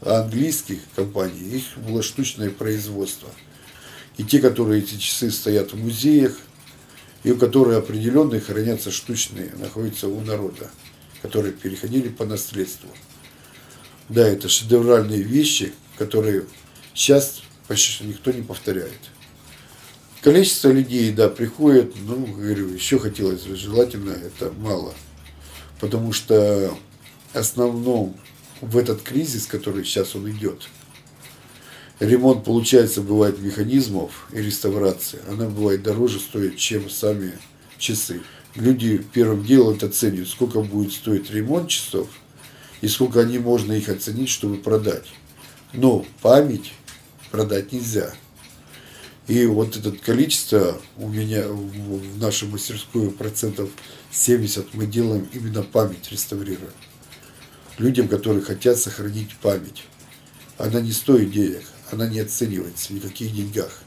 а 0.00 0.20
английских 0.20 0.78
компаний, 0.94 1.40
их 1.40 1.64
было 1.78 2.02
штучное 2.02 2.50
производство. 2.50 3.28
И 4.16 4.22
те, 4.22 4.38
которые 4.38 4.82
эти 4.82 4.96
часы 4.96 5.32
стоят 5.32 5.72
в 5.72 5.76
музеях, 5.76 6.36
и 7.24 7.32
у 7.32 7.36
которых 7.36 7.78
определенные 7.78 8.40
хранятся 8.40 8.92
штучные, 8.92 9.52
находятся 9.58 10.06
у 10.06 10.20
народа, 10.20 10.70
которые 11.20 11.52
переходили 11.52 12.10
по 12.10 12.24
наследству. 12.24 12.88
Да, 14.08 14.26
это 14.26 14.48
шедевральные 14.48 15.22
вещи, 15.22 15.72
которые 15.98 16.44
сейчас 16.94 17.42
почти 17.66 18.04
никто 18.04 18.30
не 18.30 18.42
повторяет. 18.42 19.00
Количество 20.22 20.68
людей, 20.68 21.10
да, 21.10 21.28
приходит, 21.28 21.94
ну, 22.06 22.24
говорю, 22.24 22.68
еще 22.68 23.00
хотелось 23.00 23.42
бы, 23.42 23.56
желательно 23.56 24.12
это 24.12 24.52
мало. 24.56 24.94
Потому 25.80 26.12
что 26.12 26.72
основном 27.34 28.16
в 28.60 28.78
этот 28.78 29.02
кризис, 29.02 29.46
который 29.46 29.84
сейчас 29.84 30.14
он 30.14 30.30
идет, 30.30 30.68
ремонт, 31.98 32.44
получается, 32.44 33.02
бывает 33.02 33.40
механизмов 33.40 34.28
и 34.32 34.36
реставрация, 34.40 35.22
она 35.28 35.48
бывает 35.48 35.82
дороже 35.82 36.20
стоит, 36.20 36.56
чем 36.56 36.88
сами 36.88 37.32
часы. 37.78 38.22
Люди 38.54 39.04
первым 39.12 39.44
делом 39.44 39.74
это 39.74 39.88
ценят, 39.88 40.28
сколько 40.28 40.60
будет 40.60 40.92
стоить 40.92 41.32
ремонт 41.32 41.68
часов 41.68 42.06
и 42.80 42.86
сколько 42.86 43.18
они 43.18 43.38
можно 43.38 43.72
их 43.72 43.88
оценить, 43.88 44.28
чтобы 44.28 44.58
продать. 44.58 45.08
Но 45.72 46.06
память 46.20 46.74
продать 47.32 47.72
нельзя. 47.72 48.14
И 49.28 49.46
вот 49.46 49.76
это 49.76 49.92
количество 49.92 50.80
у 50.96 51.08
меня 51.08 51.46
в 51.46 52.18
нашу 52.18 52.48
мастерскую 52.48 53.12
процентов 53.12 53.70
70 54.10 54.74
мы 54.74 54.86
делаем 54.86 55.28
именно 55.32 55.62
память, 55.62 56.10
реставрируем. 56.10 56.72
Людям, 57.78 58.08
которые 58.08 58.42
хотят 58.42 58.78
сохранить 58.78 59.36
память. 59.36 59.84
Она 60.58 60.80
не 60.80 60.92
стоит 60.92 61.30
денег, 61.30 61.62
она 61.90 62.08
не 62.08 62.18
оценивается 62.18 62.88
в 62.88 62.90
никаких 62.90 63.32
деньгах. 63.32 63.82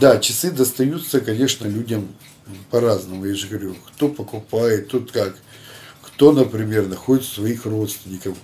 Да, 0.00 0.18
часы 0.18 0.50
достаются, 0.50 1.20
конечно, 1.20 1.66
людям 1.66 2.08
по-разному. 2.70 3.24
Я 3.24 3.34
же 3.34 3.48
говорю, 3.48 3.74
кто 3.86 4.08
покупает, 4.08 4.88
тут 4.88 5.10
как– 5.10 5.36
кто, 6.14 6.30
например, 6.30 6.86
находит 6.86 7.24
своих 7.24 7.66
родственников 7.66 8.38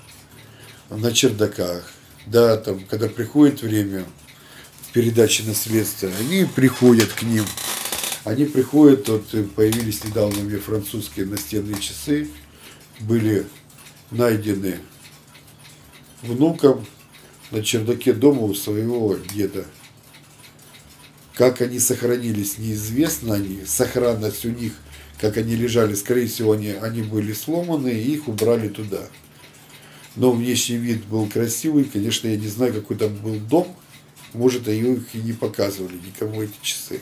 на 0.88 1.12
чердаках, 1.12 1.84
да, 2.26 2.56
там, 2.56 2.80
когда 2.84 3.08
приходит 3.08 3.62
время 3.62 4.04
передачи 4.92 5.42
наследства, 5.42 6.10
они 6.18 6.46
приходят 6.46 7.12
к 7.12 7.22
ним, 7.22 7.44
они 8.24 8.44
приходят, 8.46 9.08
вот 9.08 9.28
появились 9.54 10.02
недавно 10.02 10.42
мне 10.42 10.58
французские 10.58 11.26
настенные 11.26 11.80
часы, 11.80 12.28
были 12.98 13.46
найдены 14.10 14.80
внуком 16.22 16.84
на 17.52 17.62
чердаке 17.62 18.12
дома 18.12 18.42
у 18.42 18.54
своего 18.54 19.16
деда. 19.32 19.64
Как 21.34 21.60
они 21.60 21.78
сохранились, 21.78 22.58
неизвестно, 22.58 23.34
они, 23.34 23.64
сохранность 23.64 24.44
у 24.44 24.50
них– 24.50 24.72
как 25.20 25.36
они 25.36 25.54
лежали, 25.54 25.94
скорее 25.94 26.26
всего, 26.26 26.52
они, 26.52 26.70
они 26.70 27.02
были 27.02 27.34
сломаны, 27.34 27.90
и 27.90 28.14
их 28.14 28.26
убрали 28.26 28.68
туда. 28.68 29.02
Но 30.16 30.32
внешний 30.32 30.78
вид 30.78 31.04
был 31.04 31.26
красивый, 31.26 31.84
конечно, 31.84 32.26
я 32.26 32.36
не 32.36 32.48
знаю, 32.48 32.72
какой 32.72 32.96
там 32.96 33.14
был 33.16 33.34
дом, 33.34 33.76
может, 34.32 34.66
их 34.66 35.14
и 35.14 35.18
не 35.18 35.32
показывали 35.32 35.96
никому 35.96 36.42
эти 36.42 36.54
часы. 36.62 37.00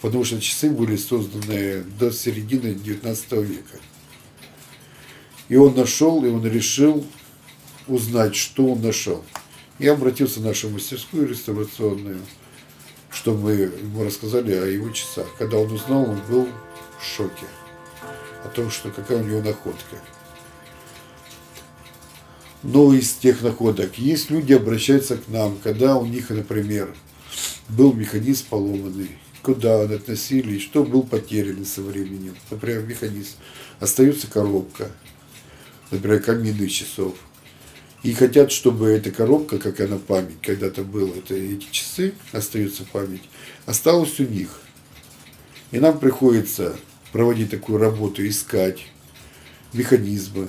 Потому 0.00 0.22
что 0.24 0.40
часы 0.40 0.70
были 0.70 0.96
созданы 0.96 1.82
до 1.98 2.12
середины 2.12 2.74
19 2.74 3.32
века. 3.32 3.78
И 5.48 5.56
он 5.56 5.74
нашел, 5.74 6.24
и 6.24 6.28
он 6.28 6.46
решил 6.46 7.04
узнать, 7.88 8.36
что 8.36 8.66
он 8.72 8.82
нашел. 8.82 9.24
Я 9.80 9.94
обратился 9.94 10.38
в 10.38 10.44
нашу 10.44 10.70
мастерскую 10.70 11.28
реставрационную, 11.28 12.20
чтобы 13.10 13.40
мы 13.40 13.52
ему 13.52 14.04
рассказали 14.04 14.52
о 14.52 14.66
его 14.66 14.90
часах. 14.90 15.26
Когда 15.38 15.56
он 15.56 15.72
узнал, 15.72 16.08
он 16.08 16.20
был 16.28 16.48
в 17.00 17.04
шоке 17.04 17.46
о 18.44 18.48
том, 18.48 18.70
что 18.70 18.90
какая 18.90 19.18
у 19.18 19.24
него 19.24 19.40
находка. 19.40 19.96
Но 22.62 22.92
из 22.92 23.12
тех 23.12 23.42
находок 23.42 23.98
есть 23.98 24.30
люди 24.30 24.52
обращаются 24.52 25.16
к 25.16 25.28
нам, 25.28 25.58
когда 25.62 25.96
у 25.96 26.06
них, 26.06 26.30
например, 26.30 26.92
был 27.68 27.92
механизм 27.92 28.46
поломанный, 28.50 29.10
куда 29.42 29.78
он 29.78 29.92
относили, 29.92 30.58
что 30.58 30.82
был 30.84 31.02
потерян 31.02 31.64
со 31.64 31.82
временем. 31.82 32.34
Например, 32.50 32.82
механизм. 32.82 33.36
Остается 33.78 34.26
коробка, 34.26 34.90
например, 35.90 36.20
каминных 36.20 36.72
часов. 36.72 37.14
И 38.02 38.12
хотят, 38.12 38.52
чтобы 38.52 38.88
эта 38.88 39.10
коробка, 39.10 39.58
как 39.58 39.80
она 39.80 39.98
память, 39.98 40.40
когда-то 40.42 40.82
была, 40.82 41.16
это 41.16 41.34
эти 41.34 41.66
часы, 41.70 42.14
остается 42.32 42.84
память, 42.84 43.22
осталась 43.66 44.18
у 44.20 44.24
них. 44.24 44.60
И 45.70 45.78
нам 45.78 45.98
приходится 45.98 46.76
проводить 47.12 47.50
такую 47.50 47.78
работу, 47.78 48.26
искать 48.26 48.86
механизмы 49.72 50.48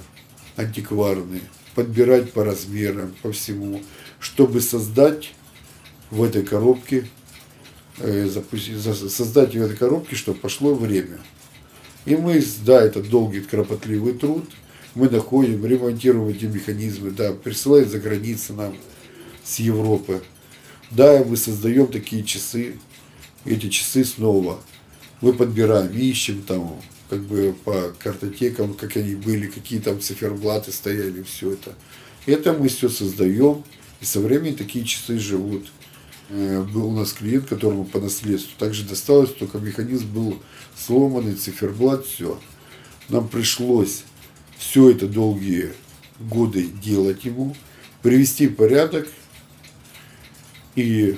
антикварные, 0.56 1.42
подбирать 1.76 2.34
по 2.34 2.44
размерам, 2.44 3.16
по 3.22 3.32
всему, 3.32 3.82
чтобы 4.20 4.62
создать 4.62 5.34
в 6.12 6.24
этой 6.24 6.44
коробке, 6.44 7.08
э, 8.00 8.28
создать 8.28 9.56
в 9.56 9.62
этой 9.62 9.78
коробке, 9.78 10.16
чтобы 10.16 10.40
пошло 10.40 10.74
время. 10.74 11.20
И 12.06 12.16
мы, 12.16 12.44
да, 12.66 12.82
это 12.82 13.02
долгий, 13.02 13.42
кропотливый 13.42 14.14
труд, 14.14 14.46
мы 14.96 15.10
находим, 15.10 15.66
ремонтируем 15.66 16.30
эти 16.30 16.46
механизмы, 16.46 17.12
да, 17.12 17.32
присылают 17.34 17.90
за 17.90 18.00
границы 18.00 18.54
нам 18.54 18.76
с 19.44 19.60
Европы. 19.60 20.22
Да, 20.92 21.24
мы 21.24 21.38
создаем 21.38 21.88
такие 21.88 22.24
часы, 22.24 22.76
эти 23.46 23.70
часы 23.70 24.04
снова 24.04 24.60
мы 25.22 25.34
подбираем, 25.34 25.92
ищем 25.92 26.42
там, 26.44 26.82
как 27.10 27.22
бы 27.24 27.56
по 27.66 27.94
картотекам, 28.00 28.74
как 28.74 28.96
они 28.98 29.16
были, 29.16 29.48
какие 29.48 29.80
там 29.80 30.00
циферблаты 30.00 30.72
стояли, 30.72 31.24
все 31.24 31.54
это. 31.54 31.74
Это 32.26 32.54
мы 32.54 32.68
все 32.68 32.90
создаем, 32.90 33.64
и 34.02 34.06
со 34.06 34.20
временем 34.20 34.56
такие 34.56 34.86
часы 34.86 35.18
живут. 35.18 35.72
Э, 36.30 36.62
был 36.62 36.88
у 36.88 36.96
нас 36.96 37.14
клиент, 37.14 37.48
которому 37.48 37.86
по 37.86 38.00
наследству 38.00 38.52
также 38.58 38.84
досталось, 38.84 39.34
только 39.34 39.58
механизм 39.58 40.08
был 40.14 40.40
сломанный, 40.78 41.34
циферблат, 41.34 42.06
все. 42.06 42.40
Нам 43.10 43.28
пришлось 43.28 44.04
все 44.58 44.92
это 44.92 45.08
долгие 45.08 45.74
годы 46.20 46.68
делать 46.68 47.26
ему, 47.26 47.56
привести 48.02 48.48
в 48.48 48.56
порядок. 48.56 49.08
И 50.76 51.18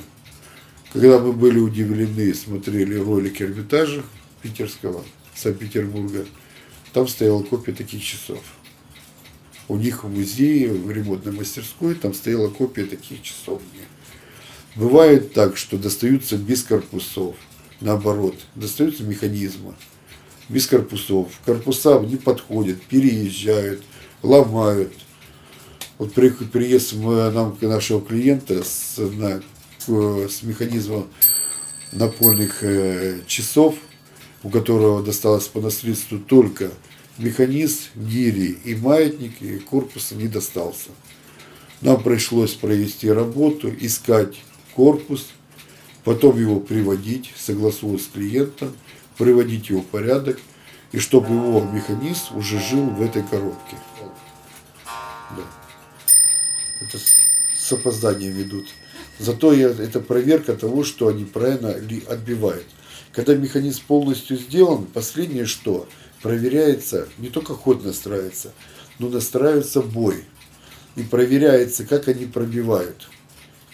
когда 0.93 1.19
мы 1.19 1.31
были 1.33 1.59
удивлены, 1.59 2.33
смотрели 2.33 2.95
ролик 2.95 3.41
Эрмитажа 3.41 4.03
питерского, 4.41 5.03
Санкт-Петербурга, 5.35 6.25
там 6.93 7.07
стояла 7.07 7.43
копия 7.43 7.71
таких 7.71 8.03
часов. 8.03 8.39
У 9.67 9.77
них 9.77 10.03
в 10.03 10.09
музее, 10.09 10.73
в 10.73 10.91
ремонтной 10.91 11.31
мастерской, 11.31 11.95
там 11.95 12.13
стояла 12.13 12.49
копия 12.49 12.85
таких 12.85 13.21
часов. 13.21 13.61
Бывает 14.75 15.33
так, 15.33 15.57
что 15.57 15.77
достаются 15.77 16.37
без 16.37 16.63
корпусов, 16.63 17.35
наоборот, 17.79 18.35
достаются 18.55 19.03
механизмы 19.03 19.75
без 20.51 20.67
корпусов. 20.67 21.31
Корпуса 21.45 21.99
не 21.99 22.17
подходят, 22.17 22.81
переезжают, 22.83 23.81
ломают. 24.21 24.93
Вот 25.97 26.13
при, 26.13 26.29
приезд 26.29 26.93
нам 26.93 27.57
нашего 27.61 28.01
клиента 28.01 28.63
с, 28.63 28.97
на, 28.97 29.41
с 29.87 30.43
механизмом 30.43 31.07
напольных 31.91 32.63
э, 32.63 33.19
часов, 33.27 33.75
у 34.43 34.49
которого 34.49 35.03
досталось 35.03 35.47
по 35.47 35.61
наследству 35.61 36.19
только 36.19 36.71
механизм, 37.17 37.81
гири 37.95 38.57
и 38.63 38.75
маятник, 38.75 39.41
и 39.41 39.59
корпуса 39.59 40.15
не 40.15 40.27
достался. 40.27 40.89
Нам 41.81 42.01
пришлось 42.03 42.53
провести 42.53 43.11
работу, 43.11 43.73
искать 43.79 44.41
корпус, 44.75 45.27
потом 46.03 46.39
его 46.39 46.59
приводить, 46.59 47.33
согласовывать 47.35 48.03
с 48.03 48.07
клиентом, 48.07 48.73
приводить 49.17 49.69
его 49.69 49.81
в 49.81 49.87
порядок, 49.87 50.39
и 50.91 50.99
чтобы 50.99 51.33
его 51.33 51.61
механизм 51.61 52.37
уже 52.37 52.59
жил 52.59 52.85
в 52.85 53.01
этой 53.01 53.23
коробке. 53.23 53.77
Да. 54.85 55.43
Это 56.81 56.97
с 56.97 57.71
опозданием 57.71 58.33
ведут. 58.33 58.67
Зато 59.19 59.53
это 59.53 59.99
проверка 59.99 60.55
того, 60.55 60.83
что 60.83 61.07
они 61.07 61.25
правильно 61.25 61.77
ли 61.77 62.03
отбивают. 62.07 62.65
Когда 63.11 63.35
механизм 63.35 63.81
полностью 63.87 64.37
сделан, 64.37 64.85
последнее 64.85 65.45
что? 65.45 65.87
Проверяется, 66.21 67.07
не 67.17 67.29
только 67.29 67.53
ход 67.53 67.83
настраивается, 67.83 68.53
но 68.99 69.09
настраивается 69.09 69.81
бой. 69.81 70.23
И 70.95 71.03
проверяется, 71.03 71.85
как 71.85 72.07
они 72.07 72.25
пробивают. 72.25 73.09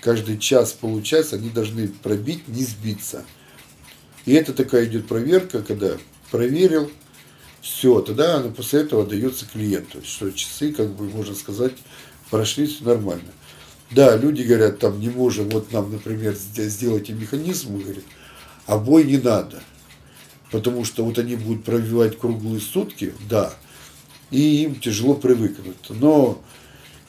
Каждый 0.02 0.38
час, 0.38 0.74
получаса 0.74 1.36
они 1.36 1.50
должны 1.50 1.88
пробить, 1.88 2.48
не 2.48 2.64
сбиться. 2.64 3.26
И 4.26 4.34
это 4.34 4.54
такая 4.54 4.86
идет 4.86 5.08
проверка, 5.08 5.62
когда 5.62 5.98
проверил, 6.32 6.92
все, 7.62 8.02
тогда 8.02 8.38
она 8.38 8.50
после 8.50 8.82
этого 8.82 9.06
дается 9.06 9.46
клиенту, 9.46 10.02
что 10.04 10.32
часы, 10.32 10.72
как 10.72 10.90
бы 10.96 11.10
можно 11.10 11.36
сказать, 11.36 11.74
прошли 12.30 12.68
все 12.68 12.84
нормально. 12.84 13.32
Да, 13.92 14.18
люди 14.18 14.44
говорят, 14.44 14.80
там 14.80 15.00
не 15.00 15.10
можем, 15.10 15.50
вот 15.50 15.72
нам, 15.72 15.92
например, 15.92 16.36
сделайте 16.36 17.14
механизм, 17.14 17.78
говорит, 17.78 18.04
а 18.66 18.78
бой 18.78 19.06
не 19.06 19.18
надо. 19.18 19.62
Потому 20.52 20.84
что 20.84 21.06
вот 21.06 21.18
они 21.20 21.36
будут 21.36 21.64
пробивать 21.64 22.18
круглые 22.18 22.60
сутки, 22.60 23.14
да, 23.30 23.54
и 24.30 24.64
им 24.64 24.76
тяжело 24.76 25.14
привыкнуть. 25.14 25.78
Но 25.90 26.42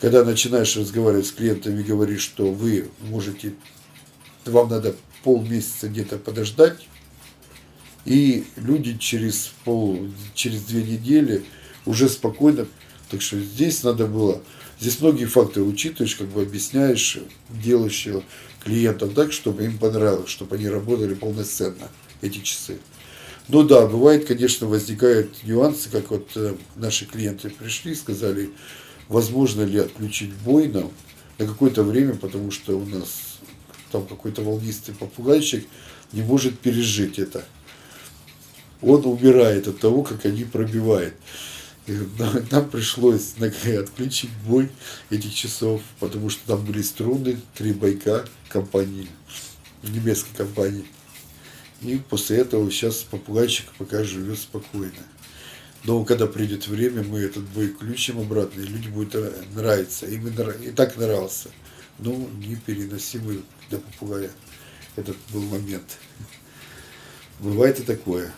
когда 0.00 0.24
начинаешь 0.24 0.76
разговаривать 0.76 1.26
с 1.26 1.32
клиентами 1.32 1.80
и 1.80 1.84
говоришь, 1.84 2.22
что 2.22 2.52
вы 2.52 2.88
можете, 3.00 3.54
вам 4.44 4.70
надо 4.70 4.94
полмесяца 5.24 5.88
где-то 5.88 6.18
подождать, 6.18 6.86
и 8.04 8.46
люди 8.56 8.96
через 8.96 9.52
пол, 9.64 10.08
через 10.34 10.62
две 10.62 10.82
недели 10.82 11.44
уже 11.84 12.08
спокойно. 12.08 12.66
Так 13.10 13.20
что 13.20 13.38
здесь 13.40 13.82
надо 13.82 14.06
было, 14.06 14.42
здесь 14.80 15.00
многие 15.00 15.26
факторы 15.26 15.66
учитываешь, 15.66 16.16
как 16.16 16.28
бы 16.28 16.42
объясняешь, 16.42 17.18
делаешь 17.50 18.08
клиентам 18.62 19.10
так, 19.14 19.32
чтобы 19.32 19.64
им 19.64 19.78
понравилось, 19.78 20.30
чтобы 20.30 20.56
они 20.56 20.68
работали 20.68 21.14
полноценно, 21.14 21.88
эти 22.20 22.38
часы. 22.38 22.78
Ну 23.48 23.62
да, 23.62 23.86
бывает, 23.86 24.26
конечно, 24.26 24.66
возникают 24.66 25.42
нюансы, 25.44 25.88
как 25.88 26.10
вот 26.10 26.30
э, 26.36 26.54
наши 26.76 27.06
клиенты 27.06 27.48
пришли 27.48 27.92
и 27.92 27.94
сказали, 27.94 28.50
возможно 29.08 29.62
ли 29.62 29.78
отключить 29.78 30.34
бой 30.44 30.68
на 30.68 30.90
какое-то 31.38 31.82
время, 31.82 32.14
потому 32.14 32.50
что 32.50 32.78
у 32.78 32.84
нас 32.84 33.38
там 33.90 34.06
какой-то 34.06 34.42
волнистый 34.42 34.94
попугайчик 34.94 35.66
не 36.12 36.20
может 36.20 36.58
пережить 36.58 37.18
это 37.18 37.44
он 38.82 39.04
умирает 39.06 39.68
от 39.68 39.80
того, 39.80 40.02
как 40.02 40.24
они 40.24 40.44
пробивают. 40.44 41.14
Нам 42.50 42.68
пришлось 42.68 43.34
отключить 43.38 44.30
бой 44.46 44.70
этих 45.10 45.34
часов, 45.34 45.80
потому 46.00 46.28
что 46.28 46.46
там 46.46 46.64
были 46.64 46.82
струны, 46.82 47.40
три 47.54 47.72
байка 47.72 48.26
компании, 48.48 49.08
немецкой 49.82 50.36
компании. 50.36 50.84
И 51.80 51.96
после 51.96 52.38
этого 52.38 52.70
сейчас 52.70 52.96
попугайчик 52.96 53.66
пока 53.78 54.04
живет 54.04 54.38
спокойно. 54.38 54.92
Но 55.84 56.04
когда 56.04 56.26
придет 56.26 56.66
время, 56.66 57.02
мы 57.04 57.20
этот 57.20 57.44
бой 57.50 57.68
включим 57.68 58.18
обратно, 58.18 58.60
и 58.60 58.66
людям 58.66 58.92
будет 58.92 59.14
нравиться. 59.54 60.06
Им 60.06 60.28
и 60.28 60.70
так 60.72 60.96
нравился. 60.96 61.50
Но 61.98 62.12
непереносимый 62.12 63.44
для 63.70 63.78
попугая 63.78 64.30
этот 64.96 65.16
был 65.32 65.42
момент. 65.42 65.98
Бывает 67.38 67.78
и 67.80 67.84
такое 67.84 68.34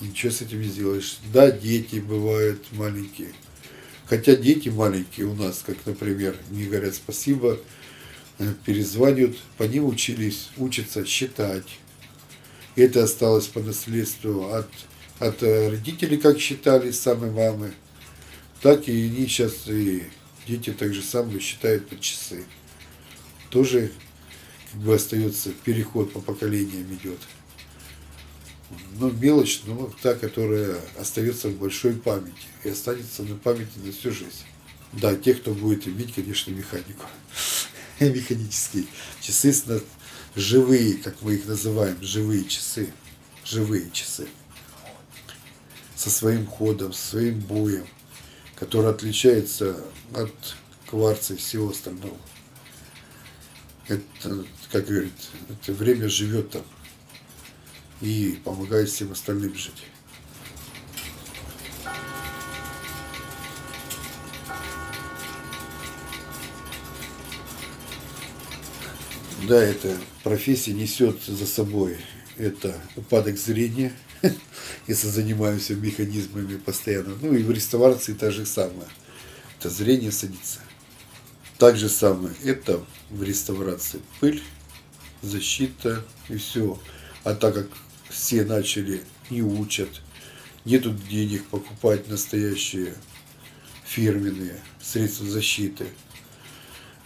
ничего 0.00 0.32
с 0.32 0.42
этим 0.42 0.60
не 0.60 0.68
сделаешь. 0.68 1.18
Да, 1.32 1.50
дети 1.50 1.96
бывают 1.96 2.64
маленькие. 2.72 3.32
Хотя 4.06 4.34
дети 4.34 4.68
маленькие 4.68 5.26
у 5.26 5.34
нас, 5.34 5.62
как, 5.64 5.76
например, 5.86 6.36
не 6.50 6.64
говорят 6.64 6.94
спасибо, 6.94 7.60
э, 8.38 8.54
перезванивают, 8.64 9.38
по 9.56 9.64
ним 9.64 9.86
учились, 9.86 10.48
учатся 10.56 11.04
считать. 11.04 11.78
Это 12.76 13.04
осталось 13.04 13.46
по 13.46 13.60
наследству 13.60 14.52
от, 14.52 14.68
от 15.18 15.42
э, 15.42 15.70
родителей, 15.70 16.16
как 16.16 16.40
считали, 16.40 16.90
самой 16.90 17.30
мамы. 17.30 17.72
Так 18.62 18.88
и 18.88 19.06
они 19.06 19.26
сейчас, 19.26 19.68
и 19.68 20.04
дети 20.46 20.70
так 20.70 20.92
же 20.92 21.02
самое 21.02 21.40
считают 21.40 21.88
по 21.88 21.98
часы. 22.00 22.44
Тоже 23.50 23.92
как 24.72 24.80
бы 24.80 24.94
остается 24.94 25.50
переход 25.64 26.12
по 26.12 26.20
поколениям 26.20 26.86
идет 26.94 27.18
ну, 28.98 29.10
мелочь, 29.10 29.62
но 29.66 29.92
та, 30.02 30.14
которая 30.14 30.76
остается 30.98 31.48
в 31.48 31.56
большой 31.56 31.94
памяти 31.94 32.46
и 32.64 32.68
останется 32.68 33.22
на 33.22 33.36
памяти 33.36 33.78
на 33.84 33.92
всю 33.92 34.12
жизнь. 34.12 34.44
Да, 34.92 35.14
те, 35.14 35.34
кто 35.34 35.52
будет 35.52 35.86
иметь, 35.86 36.14
конечно, 36.14 36.50
механику. 36.50 37.06
Механические 38.00 38.86
часы, 39.20 39.54
живые, 40.34 40.94
как 40.94 41.22
мы 41.22 41.34
их 41.34 41.46
называем, 41.46 41.96
живые 42.02 42.44
часы. 42.44 42.92
Живые 43.44 43.90
часы. 43.90 44.28
Со 45.96 46.10
своим 46.10 46.46
ходом, 46.46 46.92
со 46.92 47.10
своим 47.10 47.40
боем, 47.40 47.86
который 48.56 48.90
отличается 48.90 49.82
от 50.14 50.34
кварца 50.86 51.34
и 51.34 51.36
всего 51.36 51.70
остального. 51.70 52.16
Это, 53.88 54.44
как 54.70 54.86
говорит, 54.86 55.12
это 55.48 55.72
время 55.72 56.08
живет 56.08 56.50
там 56.50 56.64
и 58.00 58.38
помогает 58.44 58.88
всем 58.88 59.12
остальным 59.12 59.54
жить. 59.54 59.84
Да, 69.48 69.60
эта 69.60 69.96
профессия 70.22 70.72
несет 70.72 71.22
за 71.22 71.46
собой 71.46 71.98
это 72.40 72.74
упадок 72.96 73.36
зрения, 73.38 73.92
если 74.86 75.08
занимаемся 75.08 75.74
механизмами 75.74 76.56
постоянно. 76.56 77.16
Ну 77.20 77.34
и 77.34 77.42
в 77.42 77.50
реставрации 77.50 78.14
та 78.14 78.30
же 78.30 78.46
самое. 78.46 78.88
Это 79.58 79.68
зрение 79.68 80.10
садится. 80.10 80.60
Так 81.58 81.76
же 81.76 81.90
самое, 81.90 82.34
это 82.42 82.82
в 83.10 83.22
реставрации 83.22 84.00
пыль, 84.20 84.42
защита 85.20 86.02
и 86.30 86.38
все. 86.38 86.80
А 87.24 87.34
так 87.34 87.54
как 87.54 87.66
все 88.10 88.44
начали, 88.44 89.02
не 89.30 89.42
учат, 89.42 89.88
нету 90.64 90.94
денег 91.08 91.44
покупать 91.46 92.08
настоящие 92.08 92.94
фирменные 93.84 94.56
средства 94.82 95.26
защиты, 95.26 95.86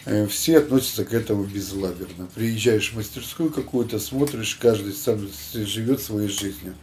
э, 0.07 0.27
все 0.27 0.59
относятся 0.59 1.05
к 1.05 1.13
этому 1.13 1.45
безлаберно. 1.45 2.29
Приезжаешь 2.35 2.93
в 2.93 2.97
мастерскую 2.97 3.51
какую-то, 3.51 3.99
смотришь, 3.99 4.57
каждый 4.57 4.93
сам 4.93 5.29
живет 5.53 6.01
своей 6.01 6.29
жизнью. 6.29 6.75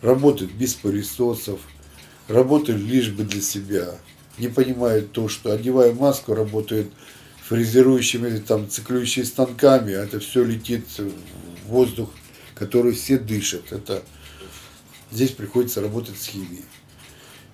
Работает 0.00 0.52
без 0.52 0.74
пылесосов, 0.74 1.60
работает 2.28 2.80
лишь 2.80 3.10
бы 3.10 3.24
для 3.24 3.40
себя. 3.40 3.98
Не 4.38 4.48
понимает 4.48 5.12
то, 5.12 5.28
что 5.28 5.52
одевая 5.52 5.92
маску, 5.94 6.34
работает 6.34 6.90
фрезерующими, 7.48 8.38
там, 8.38 8.68
циклюющими 8.68 9.24
станками, 9.24 9.94
а 9.94 10.04
это 10.04 10.18
все 10.18 10.42
летит 10.42 10.86
в 10.98 11.68
воздух 11.68 12.10
которые 12.54 12.94
все 12.94 13.18
дышат. 13.18 13.72
Это 13.72 14.02
здесь 15.10 15.30
приходится 15.30 15.80
работать 15.80 16.18
с 16.18 16.26
химией. 16.26 16.64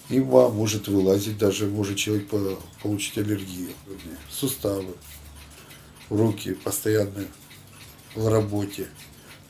И 0.08 0.18
вам 0.18 0.56
может 0.56 0.88
вылазить, 0.88 1.38
даже 1.38 1.66
может 1.66 1.96
человек 1.96 2.28
получить 2.82 3.16
аллергию. 3.16 3.70
Суставы, 4.28 4.94
руки 6.08 6.54
постоянно 6.54 7.26
в 8.14 8.28
работе. 8.28 8.88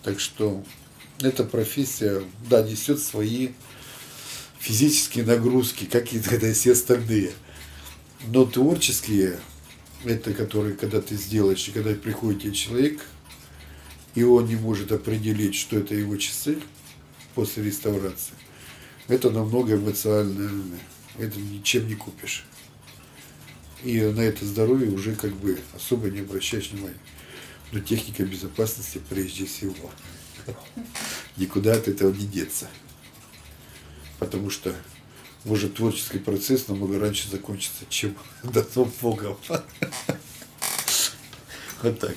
Так 0.03 0.21
что 0.21 0.63
эта 1.21 1.45
профессия, 1.45 2.23
да, 2.49 2.63
несет 2.63 3.01
свои 3.01 3.51
физические 4.59 5.25
нагрузки, 5.25 5.87
как 5.87 6.13
и 6.13 6.21
тогда 6.21 6.53
все 6.53 6.73
остальные. 6.73 7.33
Но 8.29 8.45
творческие, 8.45 9.41
это 10.05 10.35
которые, 10.35 10.77
когда 10.77 11.01
ты 11.01 11.17
сделаешь, 11.17 11.67
и 11.69 11.73
когда 11.73 11.95
приходит 11.95 12.55
человек, 12.55 13.01
и 14.15 14.23
он 14.23 14.47
не 14.47 14.57
может 14.57 14.93
определить, 14.93 15.55
что 15.55 15.79
это 15.79 15.95
его 15.95 16.17
часы 16.17 16.59
после 17.35 17.65
реставрации, 17.65 18.35
это 19.09 19.31
намного 19.31 19.77
эмоционально, 19.77 20.79
это 21.19 21.39
ничем 21.39 21.87
не 21.89 21.95
купишь. 21.95 22.45
И 23.83 24.01
на 24.01 24.21
это 24.21 24.45
здоровье 24.45 24.91
уже 24.91 25.15
как 25.15 25.33
бы 25.35 25.59
особо 25.75 26.11
не 26.11 26.21
обращаешь 26.21 26.71
внимания. 26.71 26.99
Но 27.73 27.81
техника 27.81 28.25
безопасности 28.25 29.01
прежде 29.09 29.47
всего. 29.47 29.91
Никуда 31.37 31.75
от 31.75 31.89
этого 31.89 32.13
не 32.13 32.27
деться. 32.27 32.69
Потому 34.19 34.51
что 34.51 34.75
может 35.45 35.75
творческий 35.75 36.19
процесс 36.19 36.69
намного 36.69 36.99
раньше 36.99 37.31
закончится, 37.31 37.85
чем 37.89 38.17
до 38.43 38.63
Богом. 39.01 39.37
Вот 41.83 41.99
так. 41.99 42.15